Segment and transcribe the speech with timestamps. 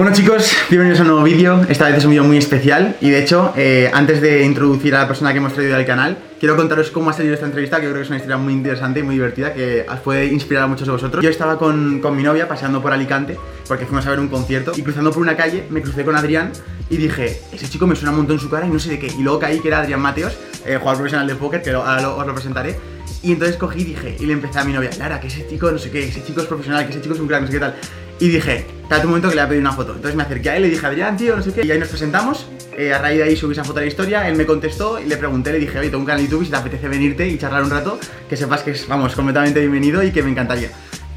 [0.00, 1.60] Bueno chicos, bienvenidos a un nuevo vídeo.
[1.68, 5.00] Esta vez es un vídeo muy especial y de hecho, eh, antes de introducir a
[5.00, 7.82] la persona que hemos traído al canal, quiero contaros cómo ha salido esta entrevista, que
[7.82, 10.62] yo creo que es una historia muy interesante y muy divertida que os puede inspirar
[10.62, 11.22] a muchos de vosotros.
[11.22, 13.36] Yo estaba con, con mi novia paseando por Alicante
[13.68, 16.50] porque fuimos a ver un concierto y cruzando por una calle me crucé con Adrián
[16.88, 19.08] y dije, ese chico me suena un montón su cara y no sé de qué.
[19.08, 20.32] Y luego caí que era Adrián Mateos,
[20.64, 22.74] eh, jugador profesional de póker, que ahora os lo presentaré.
[23.22, 25.70] Y entonces cogí y dije, y le empecé a mi novia, Lara, que ese chico
[25.70, 27.52] no sé qué, ese chico es profesional, que ese chico es un crack, no sé
[27.52, 27.74] qué tal.
[28.20, 29.92] Y dije, espérate un momento que le voy a pedir una foto.
[29.94, 31.64] Entonces me acerqué a él y le dije, Adrián, tío, no sé qué.
[31.64, 32.46] Y ahí nos presentamos.
[32.76, 34.28] eh, a raíz de ahí subí esa foto a la historia.
[34.28, 36.50] Él me contestó y le pregunté, le dije, oye, tengo un canal de YouTube si
[36.50, 40.10] te apetece venirte y charlar un rato, que sepas que es, vamos, completamente bienvenido y
[40.12, 40.70] que me encantaría.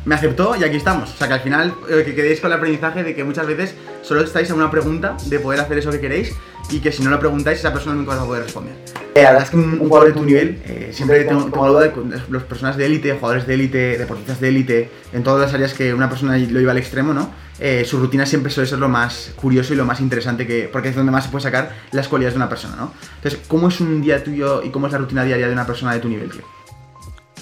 [0.06, 1.14] Me aceptó y aquí estamos.
[1.14, 3.76] O sea que al final eh, que quedéis con el aprendizaje de que muchas veces
[4.02, 6.34] solo estáis a una pregunta de poder hacer eso que queréis
[6.70, 8.74] y que si no lo preguntáis esa persona nunca os va a poder responder.
[9.16, 11.68] Eh, la verdad es que un, un jugador de tu nivel, eh, siempre tengo, tengo
[11.68, 15.54] duda de las personas de élite, jugadores de élite, deportistas de élite, en todas las
[15.54, 17.30] áreas que una persona lo lleva al extremo, ¿no?
[17.60, 20.90] Eh, su rutina siempre suele ser lo más curioso y lo más interesante que, porque
[20.90, 22.92] es donde más se puede sacar las cualidades de una persona, ¿no?
[23.18, 25.94] Entonces, ¿cómo es un día tuyo y cómo es la rutina diaria de una persona
[25.94, 26.42] de tu nivel, tío?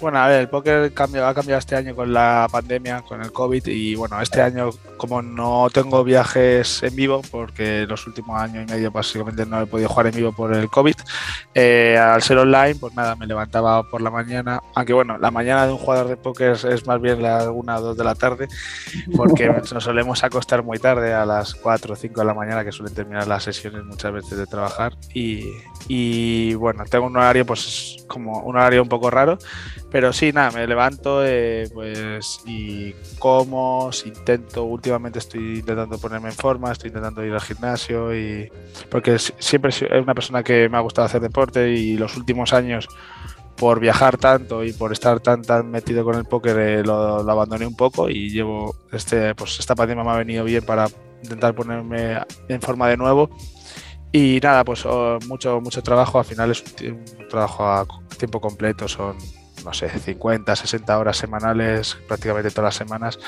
[0.01, 3.67] Bueno, a ver, el póker ha cambiado este año con la pandemia, con el COVID
[3.67, 8.71] y bueno, este año como no tengo viajes en vivo, porque los últimos años y
[8.71, 10.95] medio básicamente no he podido jugar en vivo por el COVID,
[11.53, 15.67] eh, al ser online, pues nada, me levantaba por la mañana, aunque bueno, la mañana
[15.67, 18.47] de un jugador de póker es, más bien la 1 o 2 de la tarde,
[19.15, 22.71] porque nos solemos acostar muy tarde, a las 4 o 5 de la mañana, que
[22.71, 25.45] suelen terminar las sesiones muchas veces de trabajar y,
[25.87, 29.37] y bueno, tengo un horario pues como un horario un poco raro,
[29.91, 36.35] pero sí, nada, me levanto eh, pues y como, intento, últimamente estoy intentando ponerme en
[36.35, 38.49] forma, estoy intentando ir al gimnasio y
[38.89, 42.53] porque si- siempre sido una persona que me ha gustado hacer deporte y los últimos
[42.53, 42.87] años
[43.57, 47.67] por viajar tanto y por estar tan tan metido con el póker eh, lo, abandoné
[47.67, 50.87] un poco y llevo este pues esta pandemia me ha venido bien para
[51.21, 53.29] intentar ponerme en forma de nuevo.
[54.13, 56.17] Y nada pues oh, mucho mucho trabajo.
[56.19, 57.85] Al final es un, un trabajo a
[58.17, 59.17] tiempo completo son
[59.63, 63.19] no sé 50 60 horas semanales prácticamente todas las semanas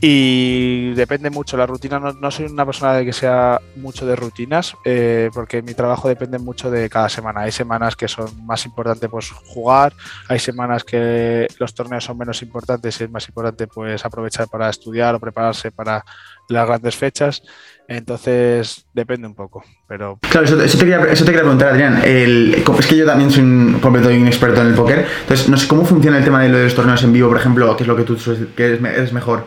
[0.00, 4.16] y depende mucho la rutina no, no soy una persona de que sea mucho de
[4.16, 8.66] rutinas eh, porque mi trabajo depende mucho de cada semana hay semanas que son más
[8.66, 9.92] importantes pues jugar
[10.28, 14.68] hay semanas que los torneos son menos importantes y es más importante pues aprovechar para
[14.68, 16.04] estudiar o prepararse para
[16.48, 17.42] las grandes fechas
[17.88, 22.02] entonces depende un poco pero Claro, eso, te quería, eso te quería preguntar, Adrián.
[22.04, 25.06] El- es que yo también soy un completo inexperto en el póker.
[25.20, 27.36] Entonces, no sé cómo funciona el tema de lo de los torneos en vivo, por
[27.38, 28.16] ejemplo, que es lo que tú
[28.56, 29.46] que eres mejor.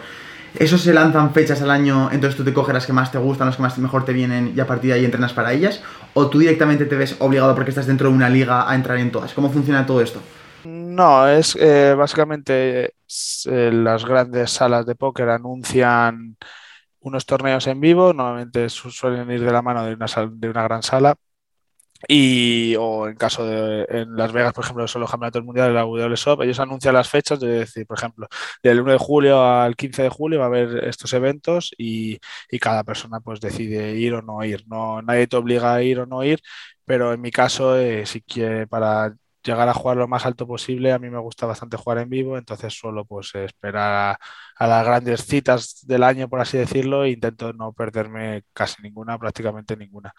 [0.60, 3.48] ¿Esos se lanzan fechas al año, entonces tú te coges las que más te gustan,
[3.48, 5.84] las que más mejor te vienen y a partir de ahí entrenas para ellas?
[6.14, 9.12] ¿O tú directamente te ves obligado porque estás dentro de una liga a entrar en
[9.12, 9.34] todas?
[9.34, 10.22] ¿Cómo funciona todo esto?
[10.64, 12.86] No, es eh, básicamente
[13.46, 16.38] eh, las grandes salas de póker anuncian
[17.00, 20.64] unos torneos en vivo, normalmente su- suelen ir de la mano de una, de una
[20.64, 21.16] gran sala.
[22.08, 25.86] Y, o en caso de en Las Vegas, por ejemplo, son los campeonatos mundiales, la
[25.86, 28.28] WSOP, ellos anuncian las fechas, de decir, por ejemplo,
[28.62, 32.20] del 1 de julio al 15 de julio va a haber estos eventos y,
[32.50, 34.64] y cada persona pues decide ir o no ir.
[34.68, 36.40] No, nadie te obliga a ir o no ir,
[36.86, 38.06] pero en mi caso, eh,
[38.70, 42.10] para llegar a jugar lo más alto posible, a mí me gusta bastante jugar en
[42.10, 44.20] vivo, entonces suelo pues esperar a,
[44.58, 49.18] a las grandes citas del año, por así decirlo, e intento no perderme casi ninguna,
[49.18, 50.14] prácticamente ninguna.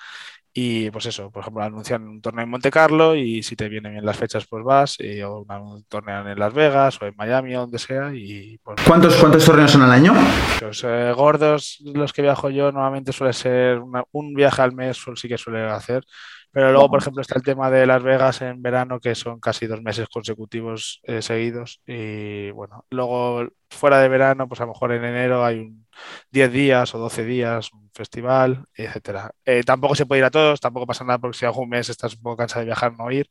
[0.60, 3.92] Y pues eso, por ejemplo, anuncian un torneo en Monte Carlo y si te vienen
[3.92, 7.54] bien las fechas, pues vas, y, o un torneo en Las Vegas o en Miami
[7.54, 10.12] o donde sea, y pues ¿Cuántos, cuántos torneos son al año?
[10.60, 14.98] los eh, gordos, los que viajo yo, normalmente suele ser una- un viaje al mes,
[15.14, 16.02] sí que suele hacer.
[16.50, 19.66] Pero luego, por ejemplo, está el tema de Las Vegas en verano, que son casi
[19.66, 21.80] dos meses consecutivos eh, seguidos.
[21.86, 25.86] Y bueno, luego fuera de verano, pues a lo mejor en enero hay un
[26.30, 29.32] 10 días o 12 días, un festival, etcétera.
[29.44, 32.14] Eh, tampoco se puede ir a todos, tampoco pasa nada porque si algún mes estás
[32.16, 33.28] un poco cansado de viajar, no ir.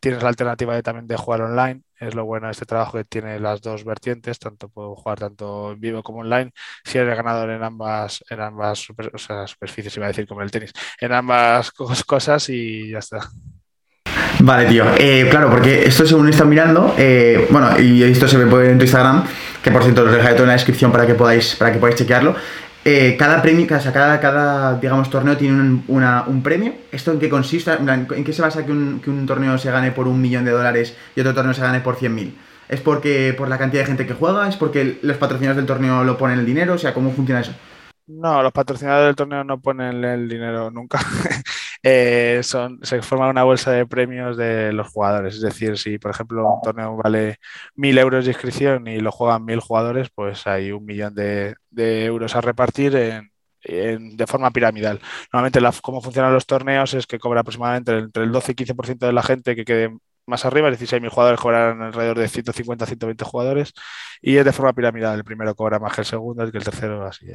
[0.00, 1.82] Tienes la alternativa de, también de jugar online.
[2.00, 5.72] Es lo bueno de este trabajo que tiene las dos vertientes, tanto puedo jugar tanto
[5.72, 6.50] en vivo como online.
[6.84, 11.12] Si eres ganador en ambas, en ambas superficies, iba a decir como el tenis, en
[11.12, 13.20] ambas cos- cosas y ya está.
[14.42, 14.84] Vale, tío.
[14.98, 18.72] Eh, claro, porque esto según he estado mirando, eh, bueno, y esto se puede ver
[18.72, 19.24] en tu Instagram,
[19.62, 21.96] que por cierto os dejaré todo en la descripción para que podáis, para que podáis
[21.96, 22.34] chequearlo.
[22.84, 26.74] Eh, cada premio, o sea, cada, cada, digamos, torneo tiene un, un premio.
[26.90, 27.72] ¿Esto en qué consiste?
[27.72, 30.52] ¿en qué se basa que un, que un torneo se gane por un millón de
[30.52, 32.32] dólares y otro torneo se gane por 100.000?
[32.68, 34.48] ¿Es porque por la cantidad de gente que juega?
[34.48, 36.74] ¿Es porque los patrocinadores del torneo lo ponen el dinero?
[36.74, 37.52] O sea, ¿cómo funciona eso?
[38.06, 40.98] No, los patrocinadores del torneo no ponen el dinero nunca.
[41.82, 45.36] Eh, son, se forma una bolsa de premios de los jugadores.
[45.36, 47.38] Es decir, si por ejemplo un torneo vale
[47.74, 52.04] mil euros de inscripción y lo juegan mil jugadores, pues hay un millón de, de
[52.04, 52.94] euros a repartir
[53.62, 55.00] en, de forma piramidal.
[55.32, 59.06] Normalmente la, cómo funcionan los torneos es que cobra aproximadamente entre el 12 y 15%
[59.06, 59.90] de la gente que quede
[60.26, 63.72] más arriba, 16.000 jugadores cobrarán alrededor de 150 120 jugadores
[64.22, 65.18] y es de forma piramidal.
[65.18, 67.26] El primero cobra más que el segundo, y que el tercero así.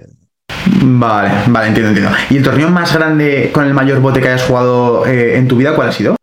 [0.84, 2.12] Vale, vale, entiendo, entiendo.
[2.30, 5.58] ¿Y el torneo más grande con el mayor bote que hayas jugado eh, en tu
[5.58, 6.16] vida, cuál ha sido?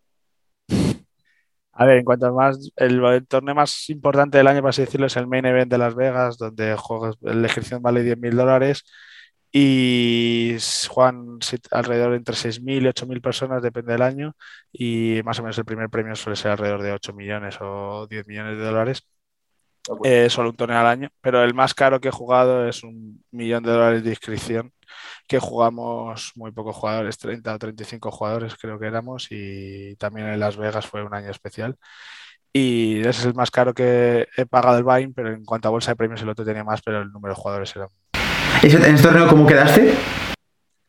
[1.75, 5.07] A ver, en cuanto a más, el, torneo más importante del año, para así decirlo,
[5.07, 8.83] es el Main Event de Las Vegas, donde juegas, la inscripción vale 10.000 dólares
[9.51, 10.57] y
[10.89, 11.39] juegan
[11.71, 14.35] alrededor entre 6.000 y 8.000 personas, depende del año,
[14.71, 18.27] y más o menos el primer premio suele ser alrededor de 8 millones o 10
[18.27, 19.07] millones de dólares.
[20.05, 23.21] Eh, solo un torneo al año, pero el más caro que he jugado es un
[23.31, 24.71] millón de dólares de inscripción,
[25.27, 30.39] que jugamos muy pocos jugadores, 30 o 35 jugadores creo que éramos, y también en
[30.39, 31.75] Las Vegas fue un año especial.
[32.53, 35.71] Y ese es el más caro que he pagado el Vine, pero en cuanto a
[35.71, 37.87] bolsa de premios el otro tenía más, pero el número de jugadores era
[38.61, 39.93] ¿En ese torneo cómo quedaste?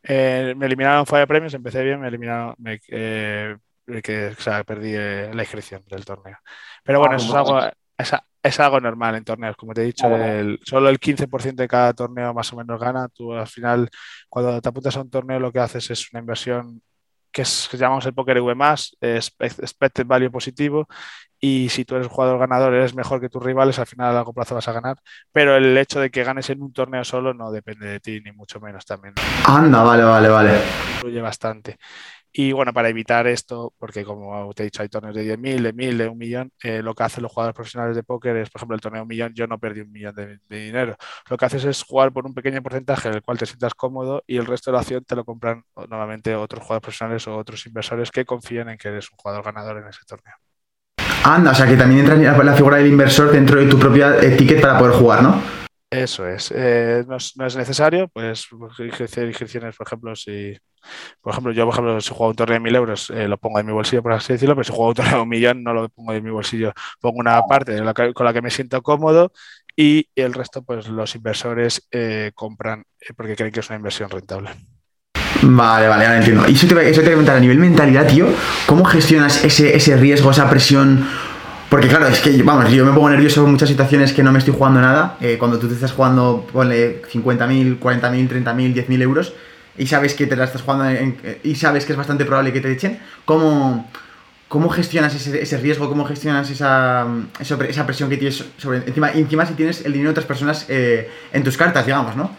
[0.02, 3.56] Eh, me eliminaron falla premios, empecé bien, me eliminaron, me, eh,
[4.02, 6.37] que, o sea, perdí eh, la inscripción del torneo.
[6.85, 7.61] Pero bueno, ah, eso es algo,
[8.44, 10.06] es, algo normal en torneos, como te he dicho,
[10.64, 13.08] solo el 15% de cada torneo más o menos gana.
[13.08, 13.88] Tú al final,
[14.29, 16.82] cuando te apuntas a un torneo, lo que haces es una inversión
[17.32, 18.55] que, es, que llamamos el póker V+,
[19.00, 20.87] es expected value positivo,
[21.46, 24.32] y si tú eres jugador ganador, eres mejor que tus rivales, al final a largo
[24.32, 24.96] plazo vas a ganar.
[25.31, 28.32] Pero el hecho de que ganes en un torneo solo no depende de ti, ni
[28.32, 29.12] mucho menos también.
[29.46, 30.52] Anda, vale, vale, vale.
[30.94, 31.76] Influye bastante.
[32.36, 35.72] Y bueno, para evitar esto, porque como te he dicho, hay torneos de 10.000, de
[35.72, 38.58] 1.000, de un millón, eh, lo que hacen los jugadores profesionales de póker es, por
[38.58, 40.96] ejemplo, el torneo millón, yo no perdí un millón de, dinero.
[41.31, 44.25] Lo que haces es jugar por un pequeño porcentaje en el cual te sientas cómodo
[44.26, 47.64] y el resto de la acción te lo compran nuevamente otros jugadores profesionales o otros
[47.66, 50.34] inversores que confíen en que eres un jugador ganador en ese torneo.
[51.22, 54.60] Anda, o sea que también entra la figura del inversor dentro de tu propia ticket
[54.60, 55.63] para poder jugar, ¿no?
[56.02, 56.52] Eso es.
[56.55, 58.49] Eh, no, es necesario, pues
[59.00, 60.56] hacer inscripciones, por ejemplo, si.
[61.23, 63.58] Por ejemplo, yo, por ejemplo, si juego un torneo de mil euros, eh, lo pongo
[63.58, 65.73] en mi bolsillo, por así decirlo, pero si juego un torneo de un millón, no
[65.73, 66.73] lo pongo en mi bolsillo.
[67.00, 67.81] Pongo una parte
[68.12, 69.32] con la que me siento cómodo
[69.76, 72.85] y el resto, pues los inversores eh, compran
[73.17, 74.50] porque creen que es una inversión rentable.
[75.43, 76.49] Vale, vale, ahora entiendo.
[76.49, 78.26] Y eso te, eso te voy a preguntar, a nivel mentalidad, tío,
[78.67, 81.06] ¿cómo gestionas ese, ese riesgo, esa presión?
[81.74, 84.38] Porque claro, es que, vamos, yo me pongo nervioso en muchas situaciones que no me
[84.38, 85.16] estoy jugando nada.
[85.20, 89.34] Eh, cuando tú te estás jugando, ponle 50.000, 40.000, 30.000, 10.000 euros
[89.76, 90.96] y sabes que te la estás jugando
[91.42, 93.90] y sabes que es bastante probable que te echen, ¿cómo,
[94.46, 95.88] cómo gestionas ese, ese riesgo?
[95.88, 97.08] ¿Cómo gestionas esa,
[97.40, 101.10] esa, presión que tienes sobre encima, encima si tienes el dinero de otras personas eh,
[101.32, 102.30] en tus cartas, digamos, ¿no?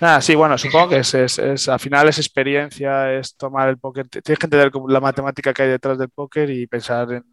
[0.00, 4.08] Nada, sí, bueno, supongo que es, es, al final es experiencia, es tomar el póker.
[4.08, 7.24] Tienes que entender la matemática que hay detrás del póker y pensar en,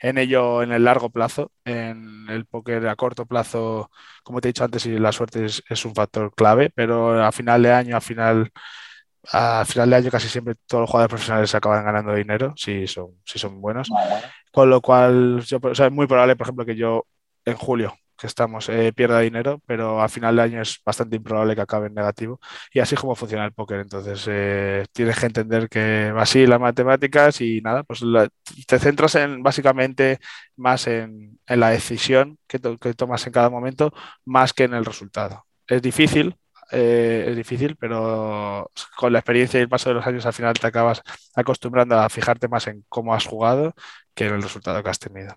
[0.00, 1.52] ello en el largo plazo.
[1.64, 3.90] En el póker a corto plazo,
[4.22, 7.62] como te he dicho antes, y la suerte es, un factor clave, pero a final
[7.62, 8.50] de año, a final,
[9.32, 13.20] a final de año casi siempre todos los jugadores profesionales acaban ganando dinero si son,
[13.24, 13.90] si son buenos.
[14.52, 17.06] Con lo cual, yo, es muy probable, por ejemplo, que yo
[17.44, 21.54] en julio que estamos, eh, pierda dinero, pero a final de año es bastante improbable
[21.54, 22.40] que acabe en negativo.
[22.72, 23.80] Y así es como funciona el póker.
[23.80, 28.02] Entonces, eh, tienes que entender que así las matemáticas y nada, pues
[28.66, 30.18] te centras en básicamente
[30.56, 33.92] más en, la decisión que, que, tomas en cada momento,
[34.24, 35.46] más que en el resultado.
[35.66, 36.36] Es difícil.
[36.70, 40.52] Eh, es difícil, pero con la experiencia y el paso de los años al final
[40.54, 41.02] te acabas
[41.34, 43.74] acostumbrando a fijarte más en cómo has jugado
[44.14, 45.34] que en el resultado que has tenido.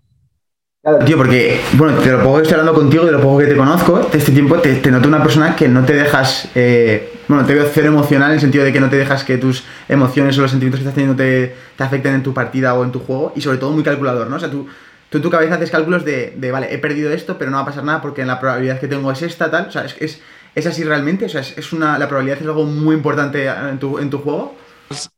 [0.83, 3.45] Claro, tío, porque, bueno, de lo poco que estoy hablando contigo, de lo poco que
[3.45, 7.45] te conozco, de este tiempo te, noto una persona que no te dejas, eh, bueno,
[7.45, 10.39] te veo cero emocional en el sentido de que no te dejas que tus emociones
[10.39, 13.31] o los sentimientos que estás teniendo te, afecten en tu partida o en tu juego,
[13.35, 14.37] y sobre todo muy calculador, ¿no?
[14.37, 14.67] O sea, tú,
[15.11, 17.65] tú en tu cabeza haces cálculos de, vale, he perdido esto, pero no va a
[17.67, 20.19] pasar nada porque la probabilidad que tengo es esta, tal, o sea, es,
[20.55, 23.99] es, así realmente, o sea, es, una, la probabilidad es algo muy importante en tu,
[23.99, 24.55] en tu juego.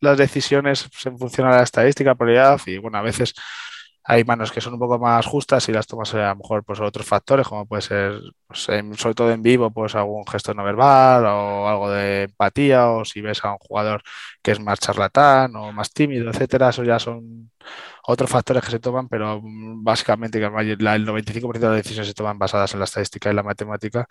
[0.02, 3.34] Las decisiones en función a la estadística, probabilidad, y bueno, a veces
[4.06, 6.78] hay manos que son un poco más justas y las tomas a lo mejor por
[6.78, 10.64] pues, otros factores, como puede ser, pues, sobre todo en vivo, pues algún gesto no
[10.64, 14.04] verbal o algo de empatía, o si ves a un jugador
[14.42, 17.52] que es más charlatán o más tímido, etcétera, eso ya son
[18.06, 20.44] otros factores que se toman, pero mm, básicamente el
[21.06, 24.06] 95% de las decisiones se toman basadas en la estadística y la matemática.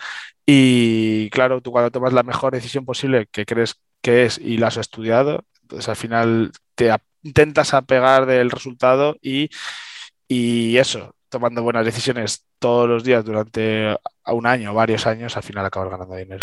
[0.46, 4.68] Y claro, tú cuando tomas la mejor decisión posible que crees que es y la
[4.68, 6.90] has estudiado, entonces al final te
[7.22, 9.50] intentas apegar del resultado y,
[10.28, 15.64] y eso, tomando buenas decisiones todos los días durante un año, varios años, al final
[15.66, 16.40] acabas ganando dinero.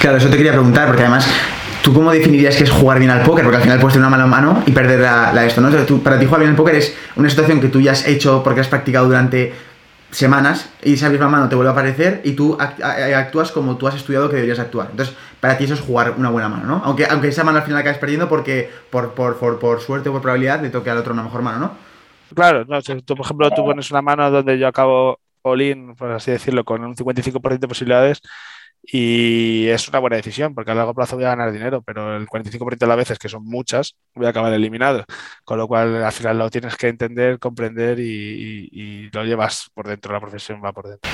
[0.00, 1.28] Claro, eso te quería preguntar, porque además,
[1.82, 3.44] ¿tú cómo definirías que es jugar bien al póker?
[3.44, 5.70] Porque al final puedes tener una mala mano y perder la, esto, ¿no?
[6.02, 8.60] para ti jugar bien al póker es una situación que tú ya has hecho porque
[8.60, 9.52] has practicado durante
[10.10, 13.94] semanas y esa misma mano te vuelve a aparecer y tú actúas como tú has
[13.94, 14.88] estudiado que deberías actuar.
[14.90, 16.82] Entonces, para ti eso es jugar una buena mano, ¿no?
[16.84, 20.22] Aunque, aunque esa mano al final acabes perdiendo porque por, por, por, suerte o por
[20.22, 21.72] probabilidad le toque al otro una mejor mano, ¿no?
[22.34, 26.30] Claro, no, tú, por ejemplo, tú pones una mano donde yo acabo all-in, por así
[26.30, 28.20] decirlo, con un 55% de posibilidades,
[28.90, 32.26] y es una buena decisión porque a largo plazo voy a ganar dinero, pero el
[32.26, 35.04] 45% de las veces, que son muchas, voy a acabar eliminado.
[35.44, 40.12] Con lo cual al final lo tienes que entender, comprender y, lo llevas por dentro,
[40.12, 41.10] la profesión va por dentro.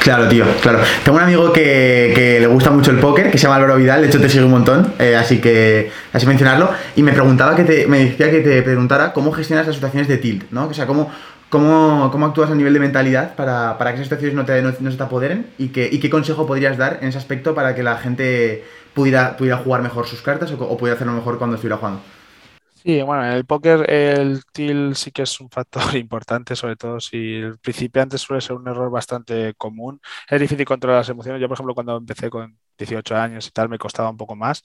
[0.00, 0.78] Claro, tío, claro.
[1.04, 4.06] Tengo un amigo que, le gusta mucho el póker, que se llama Álvaro Vidal, de
[4.06, 7.86] hecho te sigue un montón, eh, así que así mencionarlo, y me preguntaba que te,
[7.88, 10.66] me decía que te preguntara cómo gestionas las situaciones de tilt, ¿no?
[10.66, 11.10] O sea, cómo,
[11.52, 14.90] ¿Cómo, ¿Cómo, actúas a nivel de mentalidad para, para que esas situaciones no, te, no,
[14.90, 15.46] se te apoderen?
[15.58, 19.36] ¿Y qué, ¿Y qué consejo podrías dar en ese aspecto para que la gente pudiera,
[19.36, 22.00] pudiera jugar mejor sus cartas o, o pudiera hacerlo mejor cuando estuviera jugando?
[22.84, 26.98] Sí, bueno, en el póker el til sí que es un factor importante, sobre todo
[26.98, 30.00] si el principiante suele ser un error bastante común.
[30.28, 31.40] Es difícil controlar las emociones.
[31.40, 34.64] Yo, por ejemplo, cuando empecé con 18 años y tal, me costaba un poco más.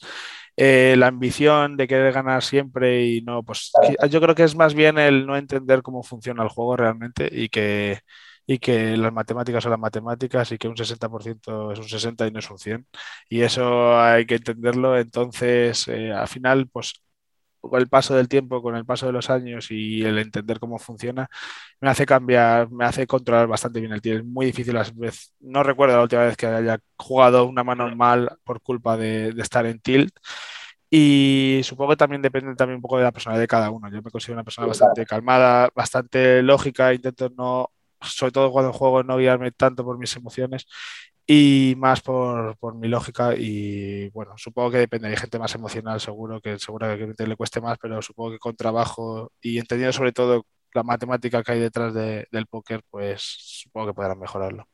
[0.60, 3.72] Eh, la ambición de querer ganar siempre y no, pues
[4.10, 7.50] yo creo que es más bien el no entender cómo funciona el juego realmente y
[7.50, 8.00] que,
[8.48, 12.32] y que las matemáticas son las matemáticas y que un 60% es un 60 y
[12.32, 12.88] no es un 100.
[13.30, 14.98] Y eso hay que entenderlo.
[14.98, 16.94] Entonces, eh, al final, pues
[17.69, 20.79] con el paso del tiempo, con el paso de los años y el entender cómo
[20.79, 21.29] funciona,
[21.81, 24.17] me hace cambiar, me hace controlar bastante bien el tiro.
[24.17, 25.33] Es muy difícil a veces.
[25.39, 29.65] No recuerdo la última vez que haya jugado una mano mal por culpa de, estar
[29.65, 30.13] en tilt.
[30.89, 33.89] Y supongo que también depende también un poco de la personalidad de cada uno.
[33.91, 37.71] Yo me considero una persona bastante calmada, bastante lógica, intento no,
[38.01, 40.65] sobre todo cuando juego, no guiarme tanto por mis emociones
[41.27, 46.00] y más por, por, mi lógica y bueno, supongo que depende, hay gente más emocional
[46.00, 50.13] seguro que seguro que le cueste más, pero supongo que con trabajo y entendiendo sobre
[50.13, 54.65] todo la matemática que hay detrás del póker, pues supongo que podrán mejorarlo.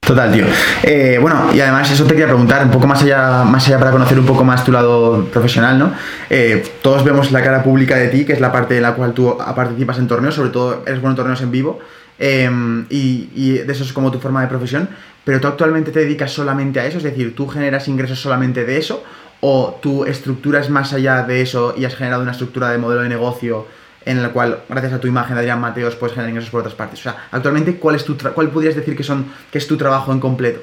[0.00, 0.44] Total, tío.
[0.82, 3.92] Eh, bueno, y además eso te quería preguntar, un poco más allá, más allá para
[3.92, 5.92] conocer un poco más tu lado profesional, ¿no?
[6.28, 9.12] Eh, todos vemos la cara pública de ti, que es la parte en la cual
[9.12, 11.78] tú participas en torneos, sobre todo eres bueno en torneos en vivo,
[12.20, 14.88] em, y, de eso es como tu forma de profesión,
[15.24, 18.76] pero tú actualmente te dedicas solamente a eso, es decir, tú generas ingresos solamente de
[18.76, 19.02] eso,
[19.40, 23.02] o tu estructura es más allá de eso y has generado una estructura de modelo
[23.02, 23.66] de negocio
[24.04, 27.00] en la cual, gracias a tu imagen Adrián Mateos, puedes generar ingresos por otras partes.
[27.00, 30.12] O sea, actualmente, ¿cuál, es tu cuál podrías decir que, son, que es tu trabajo
[30.12, 30.60] en completo?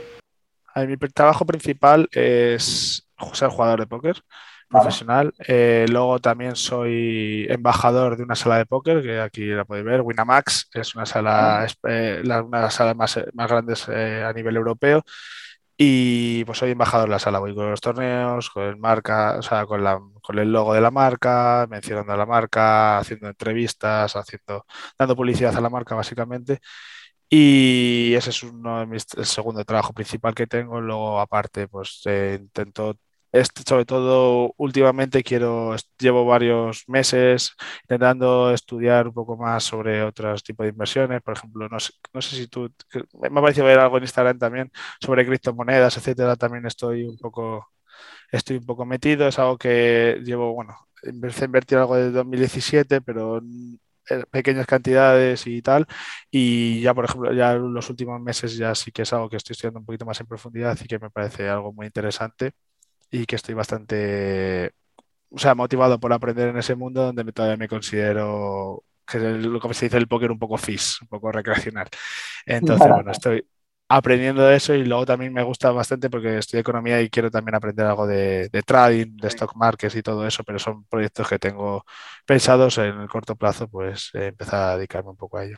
[0.76, 4.24] mi trabajo principal es ser jugador de póker
[4.68, 5.34] profesional.
[5.48, 10.02] Eh, luego también soy embajador de una sala de póker, que aquí la podéis ver,
[10.02, 14.56] Winamax, es una sala, eh, una de las salas más, más grandes eh, a nivel
[14.58, 15.04] europeo.
[15.80, 19.42] Y pues soy embajador de la sala, voy con los torneos, con el marca, o
[19.44, 24.16] sea, con, la, con el logo de la marca, mencionando a la marca, haciendo entrevistas,
[24.16, 24.66] haciendo,
[24.98, 26.60] dando publicidad a la marca básicamente.
[27.30, 30.80] Y ese es uno de mis, el segundo trabajo principal que tengo.
[30.82, 32.98] Luego, aparte, pues intento
[33.66, 37.54] sobre todo últimamente quiero, llevo varios meses
[37.84, 41.22] intentando estudiar un poco más sobre otros tipos de inversiones.
[41.22, 42.72] Por ejemplo, no sé, no sé si tú,
[43.20, 46.36] me ha parecido ver algo en Instagram también sobre criptomonedas, etcétera.
[46.36, 47.68] También estoy un poco,
[48.32, 49.28] estoy un poco metido.
[49.28, 53.80] Es algo que llevo, bueno, empecé a invertir algo de 2017, pero en
[54.32, 55.86] pequeñas cantidades y tal.
[56.32, 59.54] Y ya, por ejemplo, ya los últimos meses ya sí que es algo que estoy
[59.54, 62.54] estudiando un poquito más en profundidad y que me parece algo muy interesante
[63.12, 64.72] y que estoy bastante,
[65.30, 69.60] o sea, motivado por aprender en ese mundo donde todavía me considero que es lo
[69.60, 71.88] que se dice el póker un poco fis, un poco recreacional.
[72.46, 73.48] Entonces, bueno, estoy
[73.90, 77.56] aprendiendo de eso y luego también me gusta bastante porque estudio economía y quiero también
[77.56, 81.86] aprender algo de, trading, de stock markets y todo eso, pero son proyectos que tengo
[82.26, 85.58] pensados en el corto plazo, pues empezar a dedicarme un poco a ello.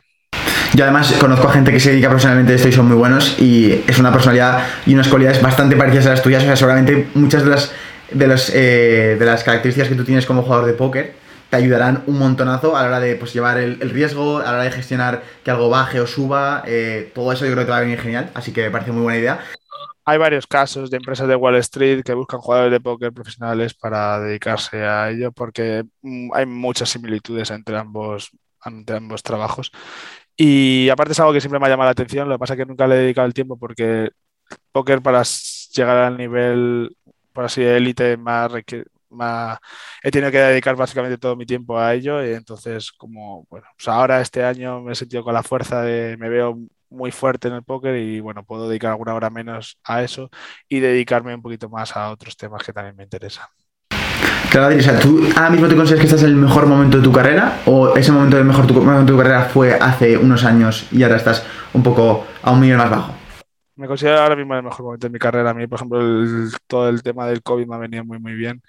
[0.74, 3.36] Yo además conozco a gente que se dedica profesionalmente a esto y son muy buenos
[3.40, 6.42] y es una personalidad y unas cualidades bastante parecidas a las tuyas.
[6.42, 7.72] O sea, seguramente muchas de las,
[8.12, 11.14] de, los, eh, de las características que tú tienes como jugador de póker
[11.50, 14.62] te ayudarán un montonazo a la hora de pues, llevar el, riesgo, a la hora
[14.62, 16.62] de gestionar que algo baje o suba.
[16.64, 18.92] Eh, todo eso yo creo que te va a venir genial, así que me parece
[18.92, 19.40] muy buena idea.
[20.04, 24.20] Hay varios casos de empresas de Wall Street que buscan jugadores de póker profesionales para
[24.20, 28.30] dedicarse a ello porque mm, hay muchas similitudes entre ambos,
[28.64, 29.72] entre ambos trabajos
[30.36, 32.58] y aparte es algo que siempre me ha llamado la atención, lo que pasa es
[32.58, 34.10] que nunca le he dedicado el tiempo porque
[34.72, 35.22] póker para
[35.74, 36.96] llegar al nivel,
[37.32, 38.50] por así élite, más,
[39.10, 39.58] más,
[40.02, 43.88] he tenido que dedicar básicamente todo mi tiempo a ello y entonces como, bueno, pues
[43.88, 46.58] ahora este año me he sentido con la fuerza de, me veo
[46.90, 50.30] muy fuerte en el póker y bueno, puedo dedicar alguna hora menos a eso
[50.68, 53.46] y dedicarme un poquito más a otros temas que también me interesan.
[54.50, 57.04] Claro, o sea, ¿tú ahora mismo te consideras que estás en el mejor momento de
[57.04, 57.60] tu carrera?
[57.66, 61.16] ¿O ese momento del mejor tu, de tu carrera fue hace unos años y ahora
[61.16, 63.14] estás un poco a un nivel más bajo?
[63.76, 65.50] Me considero ahora mismo el mejor momento de mi carrera.
[65.50, 66.00] A mí, por ejemplo,
[66.66, 68.60] todo el tema del COVID me ha venido muy, muy bien.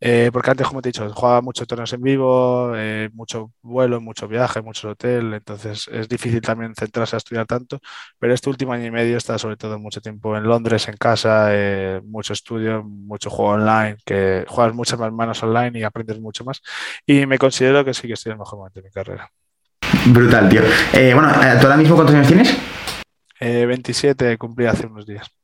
[0.00, 4.00] Eh, porque antes, como te he dicho, jugaba muchos torneos en vivo, eh, mucho vuelo,
[4.00, 7.80] mucho viaje, mucho hotel, entonces es difícil también centrarse a estudiar tanto,
[8.18, 11.48] pero este último año y medio está sobre todo mucho tiempo en Londres, en casa,
[11.50, 16.44] eh, mucho estudio, mucho juego online, que juegas muchas más manos online y aprendes mucho
[16.44, 16.62] más,
[17.04, 19.28] y me considero que sí que estoy en el mejor momento de mi carrera.
[20.06, 20.62] Brutal, tío.
[20.92, 22.56] bueno, ¿tú ahora mismo cuántos años tienes?
[23.40, 25.37] 27 cumplí hace unos días.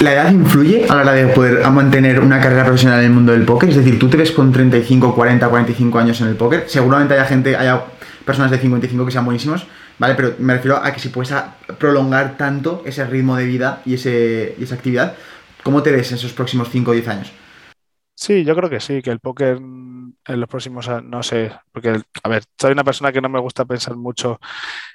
[0.00, 3.32] ¿La edad influye a la hora de poder mantener una carrera profesional en el mundo
[3.32, 3.70] del póker?
[3.70, 6.64] Es decir, tú te ves con 35, 40, 45 años en el póker.
[6.68, 7.82] Seguramente haya gente, haya
[8.24, 9.66] personas de 55 que sean buenísimos,
[9.98, 10.14] ¿vale?
[10.14, 11.34] Pero me refiero a que si puedes
[11.78, 15.16] prolongar tanto ese ritmo de vida y, ese, y esa actividad,
[15.64, 17.32] ¿cómo te ves en esos próximos 5 o 10 años?
[18.14, 19.58] Sí, yo creo que sí, que el póker
[20.28, 23.40] en los próximos años, no sé, porque, a ver, soy una persona que no me
[23.40, 24.38] gusta pensar mucho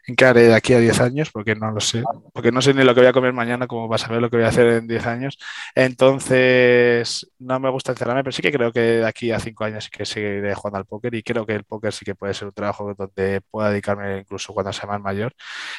[0.08, 2.74] en qué haré de aquí a 10 años, porque no lo sé, porque no sé
[2.74, 4.50] ni lo que voy a comer mañana, como vas a ver lo que voy a
[4.50, 5.38] hacer en 10 años.
[5.76, 9.86] Entonces, no me gusta encerrarme, pero sí que creo que de aquí a 5 años
[9.86, 12.48] sí que seguiré jugando al póker y creo que el póker sí que puede ser
[12.48, 15.34] un trabajo donde pueda dedicarme incluso cuando sea más mayor.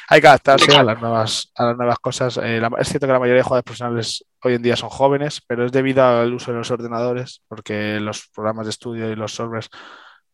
[0.09, 2.39] Hay que adaptarse a las nuevas, a las nuevas cosas.
[2.43, 5.65] Eh, es cierto que la mayoría de jugadores profesionales hoy en día son jóvenes, pero
[5.65, 9.69] es debido al uso de los ordenadores, porque los programas de estudio y los softwares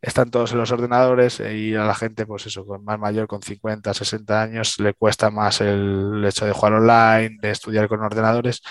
[0.01, 3.41] están todos en los ordenadores y a la gente, pues eso, con más mayor, con
[3.41, 8.61] 50, 60 años, le cuesta más el hecho de jugar online, de estudiar con ordenadores.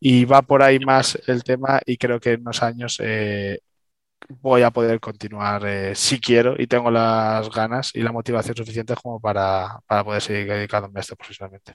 [0.00, 3.60] Y va por ahí más el tema y creo que en unos años eh,
[4.28, 8.94] voy a poder continuar eh, si quiero y tengo las ganas y la motivación suficiente
[9.02, 11.72] como para, para poder seguir dedicándome a esto profesionalmente.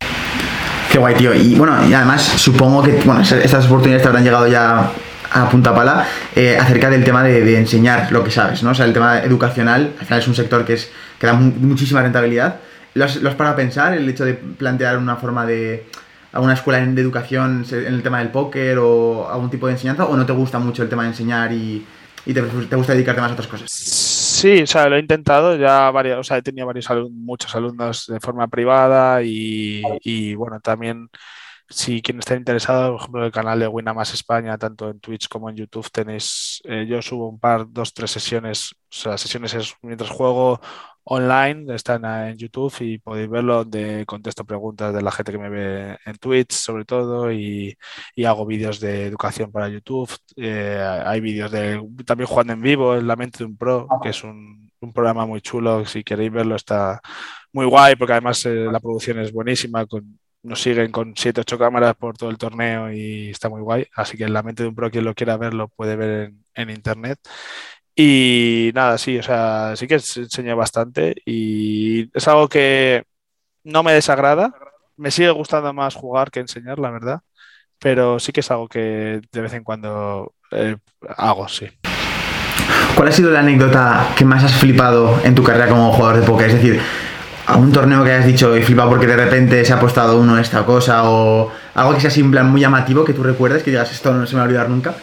[0.92, 1.34] Qué guay, tío.
[1.34, 4.92] Y bueno, además supongo que bueno, estas oportunidades te habrán llegado ya
[5.32, 8.72] a punta pala eh, acerca del tema de, enseñar lo que sabes, ¿no?
[8.72, 12.02] O sea, el tema educacional, al final es un sector que, es, que da muchísima
[12.02, 12.58] rentabilidad.
[12.94, 15.86] ¿Los, los para pensar el hecho de plantear una forma de
[16.32, 20.16] alguna escuela de educación en el tema del póker o algún tipo de enseñanza o
[20.16, 21.86] no te gusta mucho el tema de enseñar y,
[22.26, 23.72] y te, te, gusta dedicarte más a otras cosas?
[23.72, 28.06] Sí, o sea, lo he intentado ya varios, o sea, he tenido varios muchos alumnos
[28.08, 31.10] de forma privada y, y bueno, también
[31.70, 35.50] si quien está interesado, por ejemplo, el canal de Winamax España, tanto en Twitch como
[35.50, 39.76] en YouTube, tenéis, eh, yo subo un par, dos, tres sesiones, o sea, sesiones es
[39.82, 40.60] mientras juego
[41.06, 45.50] online, están en YouTube y podéis verlo donde contesto preguntas de la gente que me
[45.50, 47.78] ve en Twitch, sobre todo, y,
[48.26, 50.10] hago vídeos de educación para YouTube.
[50.36, 54.10] Eh, hay vídeos de también jugando en vivo, en La Mente de un Pro, que
[54.10, 57.02] es un, un programa muy chulo, si queréis verlo está
[57.54, 61.58] muy guay, porque además eh, la producción es buenísima, con nos siguen con 7, 8
[61.58, 63.88] cámaras por todo el torneo y está muy guay.
[63.96, 66.34] Así que en la mente de un pro, quien lo quiera ver, lo puede ver
[66.54, 67.20] en, internet.
[67.96, 73.04] Y nada, sí, o sea, sí que enseño bastante y es algo que
[73.64, 74.54] no me desagrada.
[74.98, 77.22] Me sigue gustando más jugar que enseñar, la verdad.
[77.80, 80.78] Pero sí que es algo que de vez en cuando eh,
[81.18, 81.68] hago, sí.
[82.96, 86.26] ¿Cuál ha sido la anécdota que más has flipado en tu carrera como jugador de
[86.26, 86.48] póker?
[86.48, 86.82] Es decir,
[87.46, 90.38] a un torneo que hayas dicho y flipado porque de repente se ha apostado uno
[90.38, 94.14] esta cosa o algo que sea así muy llamativo que tú recuerdes que digas esto
[94.14, 94.96] no se me va a olvidar nunca?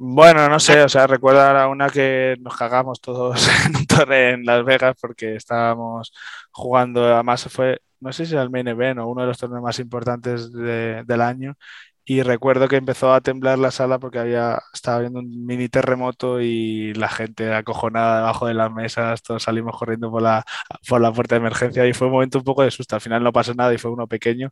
[0.00, 4.34] Bueno, no sé, o sea, recuerda a una que nos cagamos todos en un torneo
[4.34, 6.12] en Las Vegas porque estábamos
[6.52, 9.62] jugando, además fue, no sé si era el main event o uno de los torneos
[9.62, 11.56] más importantes del año
[12.04, 16.40] y recuerdo que empezó a temblar la sala porque había, estaba viendo un mini terremoto
[16.40, 20.44] y la gente acojonada debajo de las mesas, todos salimos corriendo por la,
[20.88, 22.94] por la puerta de emergencia y fue un momento un poco de susto.
[22.94, 24.50] Al final no pasó nada y fue uno pequeño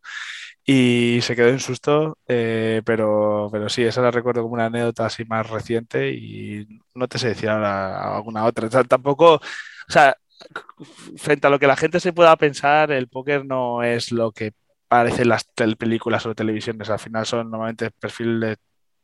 [0.66, 5.06] y se quedó en susto, eh, pero, pero sí, esa la recuerdo como una anécdota
[5.06, 8.68] así más reciente y no te sé decir ahora alguna otra.
[8.84, 9.40] tampoco, o
[9.88, 10.16] sea,
[11.16, 14.52] frente a lo que la gente se pueda pensar, el póker no es lo que
[14.88, 15.44] parecen las
[15.78, 16.90] películas o televisiones.
[16.90, 18.56] Al final son normalmente perfiles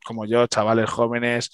[0.05, 1.51] como yo, chavales jóvenes.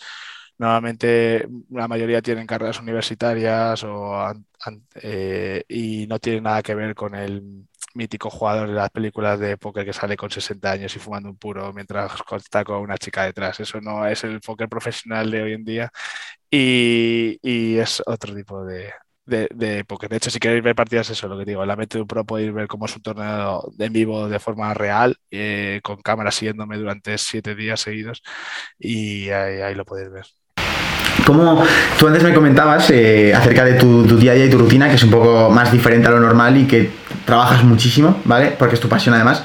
[0.58, 4.32] Normalmente la mayoría tienen carreras universitarias o,
[4.96, 7.68] eh, y no tienen nada que ver con el
[7.98, 11.38] mítico jugador de las películas de póker que sale con 60 años y fumando un
[11.38, 13.60] puro mientras está con una chica detrás.
[13.60, 15.92] Eso no es el póker profesional de hoy en día
[16.50, 18.92] y, y es otro tipo de,
[19.26, 21.64] de, de De hecho, si queréis ver partidas, eso es lo que digo.
[21.66, 24.72] La mente de un pro podéis ver cómo es un torneo en vivo de forma
[24.74, 28.22] real, eh, con cámaras siguiéndome durante siete días seguidos,
[28.78, 30.26] y ahí, lo podéis ver.
[31.26, 31.62] Como
[31.98, 34.94] tú antes me comentabas eh, acerca de tu, día a día y tu rutina, que
[34.94, 36.90] es un poco más diferente a lo normal y que
[37.24, 38.54] trabajas muchísimo, ¿vale?
[38.58, 39.42] Porque es tu pasión además.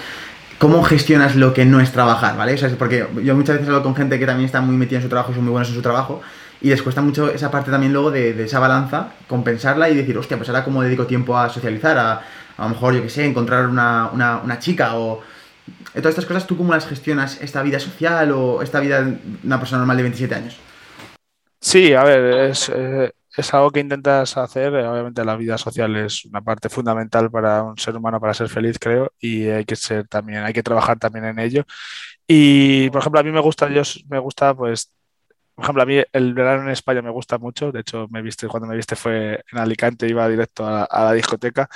[0.63, 2.53] ¿cómo gestionas lo que no es trabajar, ¿vale?
[2.53, 5.03] O sea, porque yo muchas veces hablo con gente que también está muy metida en
[5.03, 6.21] su trabajo y son muy buenos en su trabajo
[6.61, 10.37] y les cuesta mucho esa parte también luego de, esa balanza, compensarla y decir, hostia,
[10.37, 12.21] pues ahora cómo dedico tiempo a socializar, a,
[12.57, 15.21] a lo mejor, yo qué sé, encontrar una, una, chica o...
[15.93, 19.59] Todas estas cosas, ¿tú cómo las gestionas esta vida social o esta vida de una
[19.59, 20.57] persona normal de 27 años?
[21.63, 24.73] Sí, a ver, es, eh, es algo que intentas hacer.
[24.75, 28.77] Obviamente la vida social es una parte fundamental para un ser humano para ser feliz,
[28.77, 31.63] creo, y hay que ser también, hay que trabajar también en ello.
[32.27, 34.91] Y, por ejemplo, a mí me gusta, yo me gusta, pues,
[35.55, 37.71] por ejemplo, a mí el verano en España me gusta mucho.
[37.71, 41.69] De hecho, me viste, cuando me viste fue en Alicante, iba directo a, la discoteca.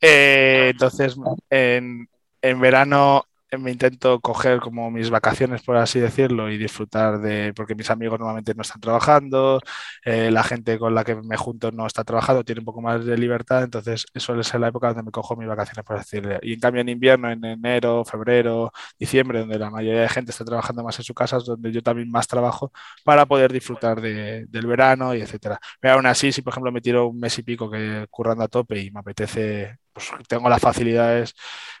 [0.00, 1.16] Eh, entonces,
[1.50, 2.08] en,
[2.42, 3.24] en verano
[3.58, 8.18] me intento coger como mis vacaciones, por así decirlo, y disfrutar de, porque mis amigos
[8.18, 9.60] normalmente no están trabajando,
[10.04, 13.04] eh, la gente con la que me junto no está trabajando, tiene un poco más
[13.04, 16.38] de libertad, entonces suele ser la época donde me cojo mis vacaciones, por decirlo.
[16.42, 20.44] Y en cambio en invierno, en enero, febrero, diciembre, donde la mayoría de gente está
[20.44, 22.72] trabajando más en su casa, es donde yo también más trabajo
[23.04, 25.60] para poder disfrutar de, del verano y etcétera.
[25.80, 28.48] Pero aún así, si por ejemplo me tiro un mes y pico que currando a
[28.48, 31.34] tope y me apetece pues, tengo las facilidades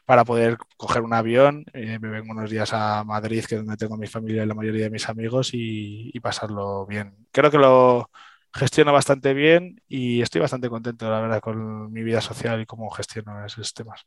[0.04, 3.76] para poder coger un avión, eh, me vengo unos días a Madrid, que es donde
[3.76, 7.14] tengo mi familia y la mayoría de mis amigos, y, pasarlo bien.
[7.32, 8.10] Creo que lo
[8.52, 12.90] gestiono bastante bien y estoy bastante contento, la verdad, con mi vida social y cómo
[12.90, 14.04] gestiono esos temas.